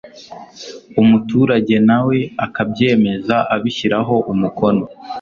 [1.01, 4.83] umuturage nawe akabyemeza abishyiraho umukono.